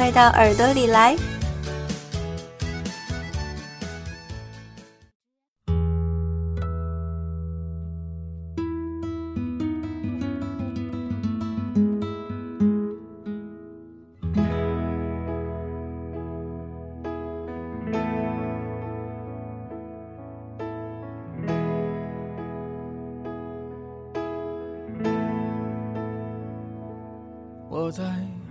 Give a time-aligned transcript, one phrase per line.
[0.00, 1.14] 快到耳朵里来！
[27.68, 28.04] 我在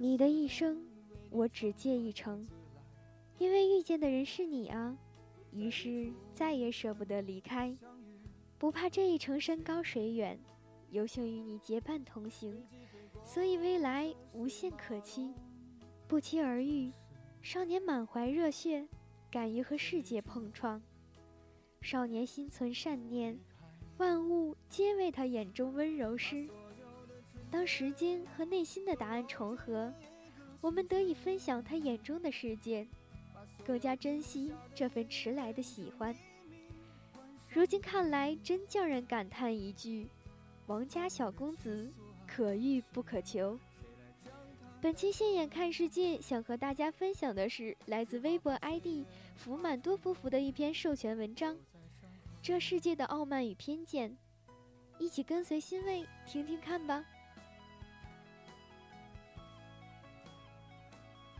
[0.00, 0.80] 你的一生，
[1.28, 2.46] 我只借一程，
[3.36, 4.96] 因为遇见的人是你啊，
[5.50, 7.76] 于是再也舍不得离开，
[8.58, 10.38] 不怕这一程山高水远，
[10.90, 12.56] 有幸与你结伴同行，
[13.24, 15.34] 所以未来无限可期。
[16.06, 16.92] 不期而遇，
[17.42, 18.86] 少年满怀热血，
[19.32, 20.80] 敢于和世界碰撞。
[21.80, 23.36] 少年心存善念，
[23.96, 26.48] 万物皆为他眼中温柔诗。
[27.50, 29.92] 当时间和内心的答案重合，
[30.60, 32.86] 我们得以分享他眼中的世界，
[33.64, 36.14] 更加珍惜这份迟来的喜欢。
[37.48, 40.06] 如今看来，真叫人感叹一句
[40.68, 41.90] ：“王家小公子，
[42.26, 43.58] 可遇不可求。”
[44.80, 49.04] 本期现眼看世界，想和大家分享的是来自微博 ID
[49.34, 51.56] 福满多夫妇的一篇授权文章。
[52.40, 54.16] 这世界的傲慢与偏见，
[54.98, 57.04] 一起跟随欣慰听听看吧。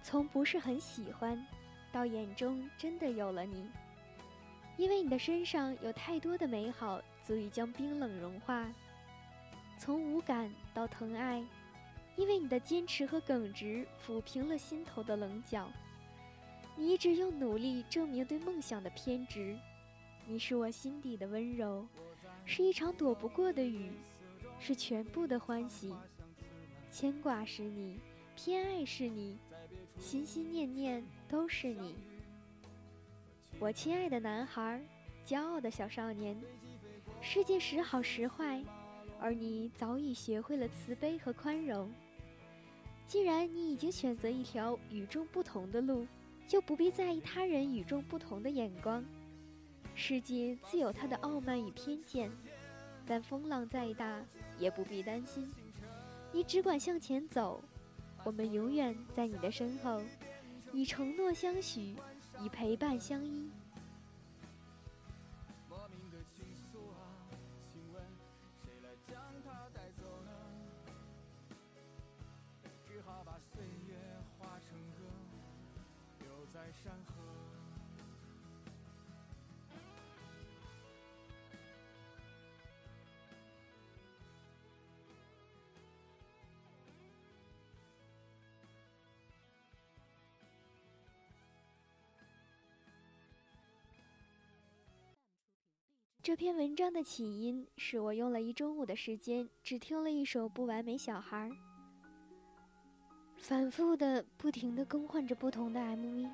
[0.08, 1.38] 从不是很喜欢，
[1.92, 3.68] 到眼中真的有了你，
[4.78, 8.66] 因为你的身上有太多的美好，足以将冰冷融化。
[9.78, 11.44] 从无感到疼爱，
[12.16, 15.70] 因为你的坚持和耿直，抚平了心头的棱角。
[16.74, 19.58] 你一直用努力证明对梦想的偏执。
[20.26, 21.86] 你是我心底的温柔，
[22.46, 23.92] 是一场躲不过的雨，
[24.58, 25.94] 是全部的欢喜。
[26.90, 28.00] 牵挂是你，
[28.34, 29.36] 偏爱是你。
[29.98, 31.94] 心心念念都是你，
[33.58, 34.80] 我亲爱的男孩，
[35.26, 36.36] 骄傲的小少年。
[37.20, 38.62] 世界时好时坏，
[39.20, 41.90] 而你早已学会了慈悲和宽容。
[43.06, 46.06] 既然你已经选择一条与众不同的路，
[46.46, 49.04] 就不必在意他人与众不同的眼光。
[49.94, 52.30] 世界自有它的傲慢与偏见，
[53.04, 54.22] 但风浪再大
[54.58, 55.52] 也不必担心，
[56.30, 57.60] 你只管向前走。
[58.24, 60.02] 我们永远在你的身后，
[60.72, 61.96] 以承诺相许，
[62.40, 63.50] 以陪伴相依。
[65.68, 67.00] 莫名的情愫啊，
[67.72, 68.02] 请问
[68.62, 70.30] 谁来将它带走呢？
[72.86, 73.96] 只好把岁月
[74.38, 75.06] 化成歌，
[76.20, 77.17] 留在山河。
[96.28, 101.48] 这篇文章的起因是我用了一中午的时间，只听了一首《不完美小孩》，
[103.38, 106.28] 反复的、不停的更换着不同的 MV，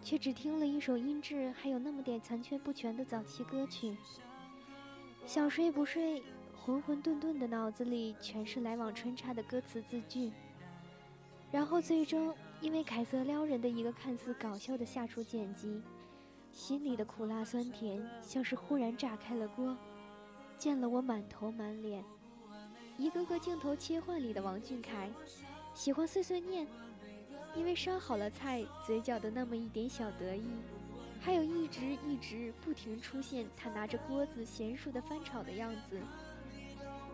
[0.00, 3.94] 却只听了一首音质还有那么点残缺不全的早期歌曲。
[5.26, 6.22] 想睡不睡，
[6.56, 10.32] 浑浑沌沌的脑子里全是来往穿插的歌词字句，
[11.52, 15.82] 然后最终因为凯瑟撩人的一个看似搞笑的下厨剪辑。
[16.54, 19.76] 心里的苦辣酸甜，像是忽然炸开了锅，
[20.56, 22.04] 溅了我满头满脸。
[22.96, 25.10] 一个个镜头切换里的王俊凯，
[25.74, 26.64] 喜欢碎碎念，
[27.56, 30.44] 因为烧好了菜，嘴角的那么一点小得意，
[31.20, 35.98] 还有一直一直不停出现他拿着锅子娴熟的翻炒的样子。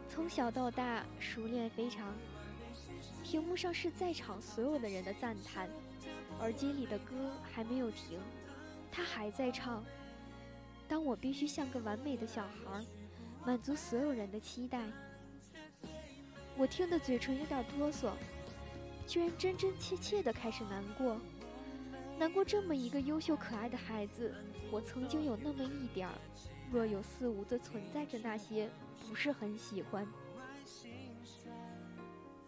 [0.07, 2.13] 从小到大，熟练非常。
[3.25, 5.67] 屏幕上是在场所有的人的赞叹。
[6.41, 8.19] 耳机里的歌还没有停，
[8.91, 9.85] 他还在唱。
[10.89, 12.85] 当我必须像个完美的小孩，
[13.47, 14.81] 满足所有人的期待。
[16.57, 18.11] 我听得嘴唇有点哆嗦，
[19.07, 21.17] 居然真真切切的开始难过，
[22.19, 24.35] 难过这么一个优秀可爱的孩子，
[24.71, 26.15] 我曾经有那么一点儿
[26.71, 28.69] 若有似无的存在着那些
[29.09, 30.07] 不是很喜欢。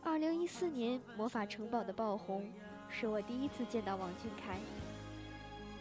[0.03, 2.53] 二零一四年《魔法城堡》的爆红，
[2.89, 4.59] 是我第一次见到王俊凯。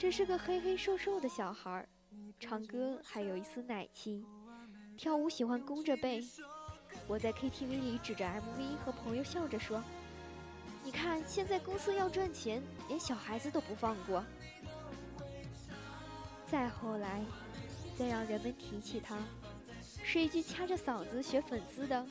[0.02, 1.88] 这是个黑黑瘦瘦的小孩，
[2.40, 4.26] 唱歌还有一丝奶气，
[4.98, 6.20] 跳舞喜欢弓着背。
[7.08, 9.80] 我在 KTV 里指着 MV 和朋友笑着说
[10.84, 14.26] ：“你看，现在公司要赚钱，连小孩子都不放过。”
[16.50, 17.24] 再后来，
[17.96, 19.20] 再让人们提起他，
[20.04, 22.04] 是一句掐着嗓子学粉丝的：“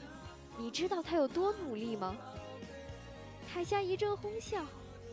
[0.57, 2.17] 你知道他有多努力吗？”
[3.53, 4.65] 台下一阵哄笑，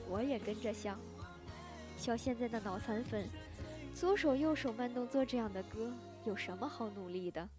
[0.07, 0.95] 我也跟着笑，
[1.97, 3.27] 笑现在的脑残粉，
[3.93, 5.91] 左手右手慢动作这样的歌
[6.25, 7.49] 有什么好努力的？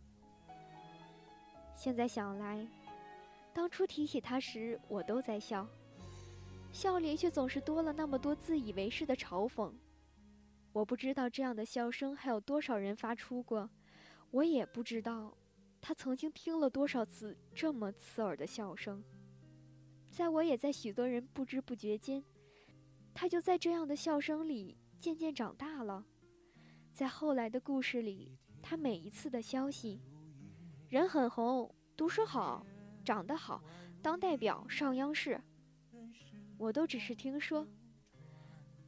[1.74, 2.66] 现在想来，
[3.52, 5.66] 当初提起他时，我都在笑，
[6.72, 9.72] 笑里却总是多了那么多自以为是的嘲讽。
[10.72, 13.68] 我不知道这样的笑声还有多少人发出过，
[14.30, 15.36] 我也不知道
[15.80, 19.02] 他曾经听了多少次这么刺耳的笑声。
[20.10, 22.22] 在我也在许多人不知不觉间，
[23.20, 26.06] 他就在这样的笑声里渐渐长大了。
[26.92, 30.00] 在后来的故事里，他每一次的消息。
[30.88, 32.64] 人很红，读书好，
[33.04, 33.60] 长得好，
[34.00, 35.40] 当代表上央视，
[36.56, 37.66] 我都只是听说。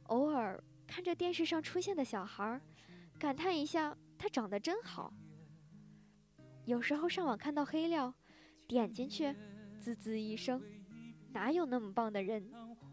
[0.03, 2.61] 偶尔看着电视上出现的小孩，
[3.19, 5.13] 感叹一下他长得真好。
[6.63, 8.13] 有时候上网看到黑料，
[8.65, 9.35] 点进去，
[9.77, 10.63] 滋滋一声，
[11.33, 12.49] 哪有那么棒的人？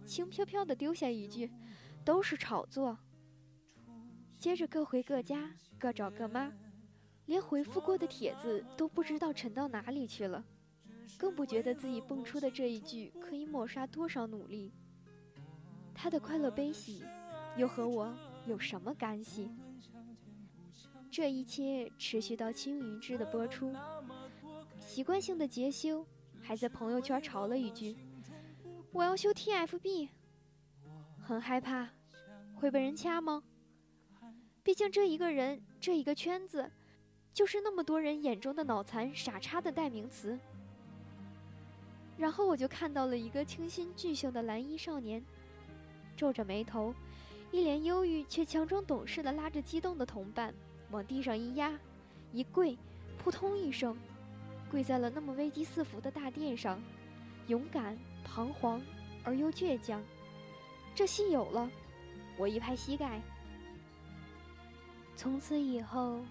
[0.09, 1.53] 轻飘飘的丢下一句，
[2.03, 2.97] 都是炒作。
[4.39, 6.51] 接着各回各家，各找各妈。
[7.27, 10.43] 连回复过的帖子都不知道沉到哪里去了，
[11.19, 14.73] 更不觉得自己蹦出的这一句可以抹杀多少努力。
[15.95, 17.05] 他的快乐悲喜，
[17.59, 18.17] 又和我
[18.47, 19.51] 有什么干系？
[21.11, 23.75] 这一切持续到青云志的播出，
[24.81, 26.07] 习惯性的杰修，
[26.41, 27.95] 还在朋友圈嘲了一句
[28.93, 30.09] ：“我要修 TFB。”
[31.21, 31.89] 很害怕，
[32.55, 33.43] 会被人掐吗？
[34.63, 36.71] 毕竟这一个人，这一个圈子。
[37.35, 40.37] 就是那么多人眼中的脑残傻叉的代名词。
[42.17, 45.25] 然后我就看到了一个清新巨秀的蓝衣少年，
[46.17, 46.93] 皱着眉头，
[47.53, 50.53] 一脸忧郁却强装懂事的拉着激动的同伴
[50.91, 51.79] 往地上一压，
[52.33, 52.77] 一跪，
[53.19, 53.97] 扑通一声，
[54.69, 56.83] 跪在了那么危机四伏的大殿上，
[57.49, 58.81] 勇敢、彷徨
[59.25, 60.03] 而又倔强。
[60.95, 61.69] 这戏有了，
[62.39, 63.21] 我一拍膝盖。
[65.17, 66.25] 从此以后。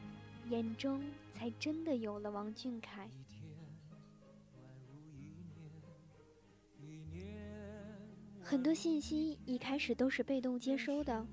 [0.50, 3.10] 眼中才真的有了王俊凯。
[8.42, 11.28] 很多信息一开始都是被动接收的，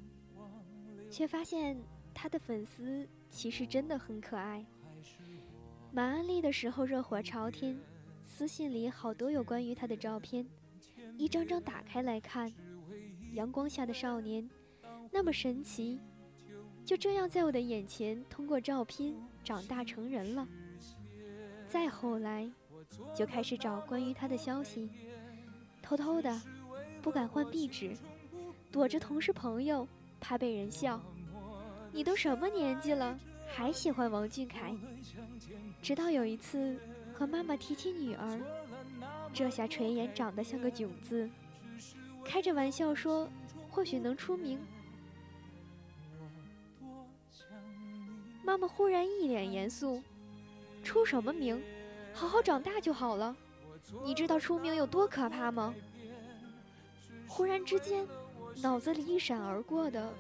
[1.09, 1.81] 却发现
[2.13, 4.67] 他的粉丝其实真的很可爱。
[5.93, 7.79] 马安利的时候热火朝天，
[8.37, 10.45] 私信里好多有关于他的照片，
[11.17, 12.53] 一张张打开来看，
[13.35, 14.51] 阳光下的少年，
[15.13, 16.01] 那么神奇。
[16.85, 20.49] 就这样，在我的眼前，通过照片长大成人了。
[21.69, 22.51] 再后来，
[23.15, 24.91] 就开始找关于他的消息，
[25.81, 26.43] 偷偷的，
[27.01, 27.97] 不敢换壁纸，
[28.73, 29.87] 躲着同事朋友，
[30.19, 31.01] 怕被人笑。
[31.93, 33.17] 你都什么年纪了，
[33.47, 34.77] 还喜欢王俊凯？
[35.81, 36.77] 直到有一次
[37.17, 38.41] 和妈妈提起女儿，
[39.33, 41.31] 这下垂眼长得像个囧字，
[42.25, 43.29] 开着玩笑说，
[43.71, 44.59] 或许能出名。
[48.43, 50.03] 妈妈忽然一脸严肃
[50.83, 51.63] ：“出什么名？
[52.13, 53.35] 好好长大就好了。
[54.05, 55.73] 你知道出名有多可怕吗？”
[57.27, 58.07] 忽然之间，
[58.61, 60.13] 脑子里一闪而过的，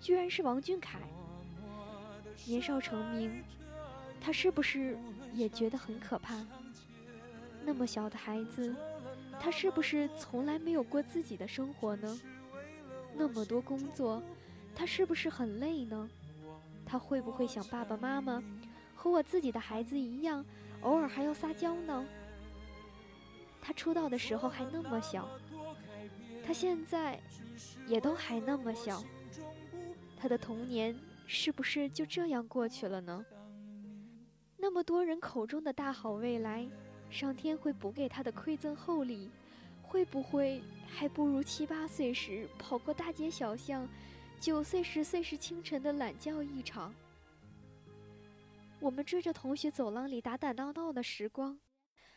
[0.00, 1.00] 居然是王俊凯。
[2.44, 3.42] 年少成名，
[4.20, 4.96] 他是不是
[5.36, 6.34] 也觉得很可怕？
[7.64, 8.74] 那么小的孩子，
[9.38, 12.20] 他是不是从来没有过自己的生活呢？
[13.14, 14.22] 那么多工作，
[14.74, 16.08] 他是不是很累呢？
[16.86, 18.42] 他会不会想爸爸妈妈，
[18.94, 20.44] 和我自己的孩子一样，
[20.82, 22.06] 偶尔还要撒娇呢？
[23.60, 25.28] 他出道的时候还那么小，
[26.46, 27.20] 他现在
[27.86, 29.02] 也都还那么小，
[30.16, 33.24] 他的童年是不是就这样过去了呢？
[34.58, 36.66] 那么多人口中的大好未来，
[37.10, 39.30] 上天会补给他的馈赠厚礼，
[39.82, 43.86] 会不会还不如七八岁时跑过大街小巷，
[44.40, 46.92] 九岁十岁时清晨的懒觉一场？
[48.80, 51.58] 我们追着同学走廊里打打闹闹的时光，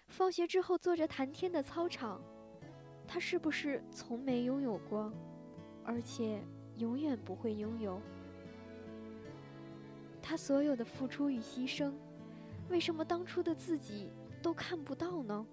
[0.07, 2.21] 放学之后坐着谈天的操场，
[3.07, 5.11] 他是不是从没拥有过，
[5.83, 6.41] 而且
[6.77, 8.01] 永远不会拥有？
[10.21, 11.93] 他所有的付出与牺牲，
[12.69, 14.11] 为什么当初的自己
[14.41, 15.45] 都看不到呢？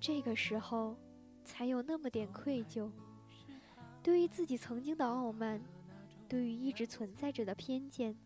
[0.00, 0.96] 这个时候，
[1.44, 2.90] 才有那么点愧疚，
[4.02, 5.62] 对于自己曾经的傲慢，
[6.28, 8.16] 对于一直存在着的偏见。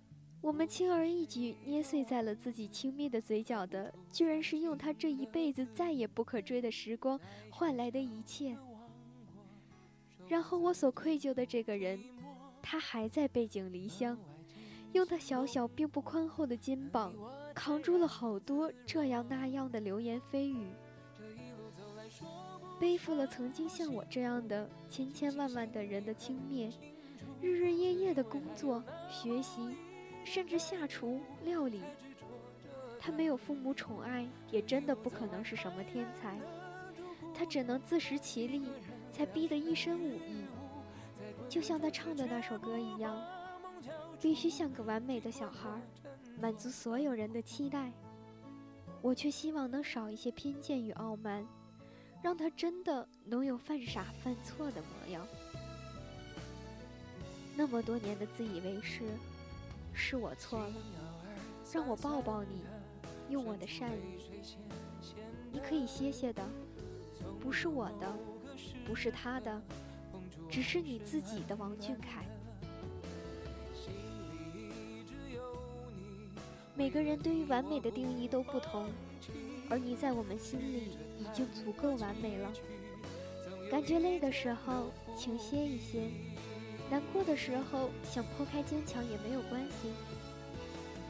[0.41, 7.21] 我们轻而易举捏碎在了自己轻蔑的嘴角的，居然是用他这一辈子再也不可追的时光
[7.51, 8.57] 换来的一切。
[10.29, 12.01] 然后我所愧疚的这个人，
[12.63, 14.17] 他还在背井离乡，
[14.93, 17.13] 用他小小并不宽厚的肩膀，
[17.55, 20.67] 扛住了好多这样那样的流言蜚语，
[22.81, 26.73] 背负了曾经像我这样的千千万万的人的轻蔑，
[27.41, 29.77] 日日夜夜的工作学习。
[30.25, 31.81] 甚至下厨料理，
[33.01, 36.39] 他没有父母宠爱，也真的不可能是什么天才。
[37.33, 38.69] 他只能自食其力，
[39.11, 40.45] 才逼得一身武艺。
[41.49, 43.17] 就像他唱的那首歌一样，
[44.21, 45.81] 必须像个完美的小孩，
[46.41, 47.93] 满足所有人的期待。
[49.01, 51.47] 我却希望能少一些偏见与傲慢，
[52.23, 55.27] 让他真的能有犯傻犯错的模样。
[57.57, 59.03] 那么多年的自以为是。
[60.01, 60.75] 是我错了，
[61.73, 62.63] 让我抱抱你，
[63.31, 64.21] 用我的善意。
[65.51, 66.41] 你可以歇歇的，
[67.41, 68.17] 不是我的，
[68.87, 69.61] 不是他的，
[70.49, 72.25] 只是你自己的王俊凯。
[76.79, 78.89] 每个人对于完美的定义都不同，
[79.69, 82.49] 而你在我们心里已经足够完美了。
[83.69, 86.09] 感觉累的时候，请歇一歇。
[86.89, 89.91] 难过的时候，想抛开坚强也没有关系。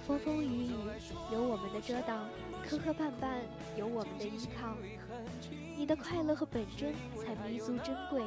[0.07, 0.71] 风风雨雨
[1.31, 2.27] 有我们的遮挡，
[2.67, 3.37] 磕磕绊绊
[3.77, 4.75] 有我们的依靠。
[5.77, 8.23] 你的快乐和本真才弥足珍贵。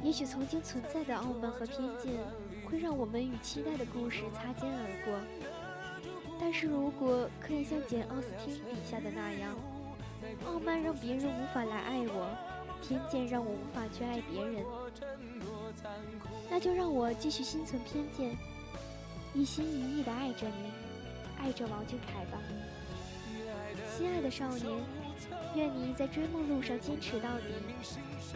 [0.00, 2.12] 也许曾经存在的傲慢和偏见，
[2.70, 5.51] 会让我们与期待的故事擦肩而过。
[6.44, 9.54] 但是如果可以像简·奥斯汀笔下的那样，
[10.44, 12.36] 傲慢让别人无法来爱我，
[12.82, 14.64] 偏见让我无法去爱别人。
[16.50, 18.36] 那就让我继续心存偏见，
[19.32, 20.72] 一心一意的爱着你，
[21.40, 22.38] 爱着王俊凯吧，
[23.96, 24.66] 心爱的少年，
[25.54, 27.54] 愿你在追梦路上坚持到底，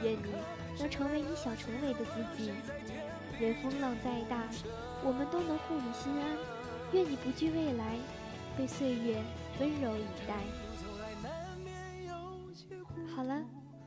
[0.04, 0.30] 愿你
[0.78, 2.52] 能成为你想成为的自己。
[3.40, 4.44] 任风浪再大，
[5.02, 6.55] 我们都能护你心安。
[6.96, 7.94] 愿你不惧未来，
[8.56, 9.22] 被岁月
[9.60, 10.34] 温柔以待。
[13.14, 13.44] 好了，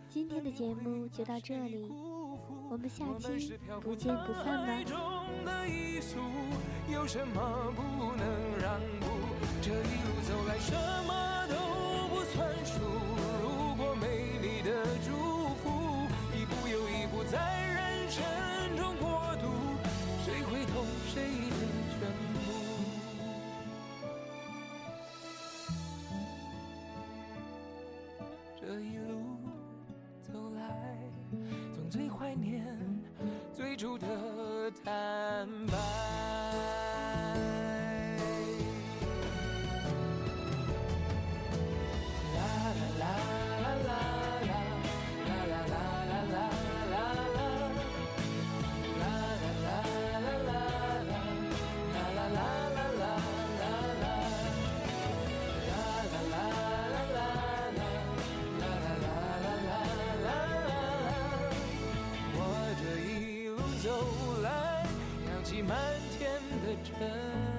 [0.07, 1.91] 今天的节目就到这里。
[2.69, 4.77] 我们下期不见不散吧。
[63.81, 63.89] 走
[64.43, 64.85] 来
[65.25, 65.77] 扬起漫
[66.17, 66.29] 天
[66.65, 67.58] 的尘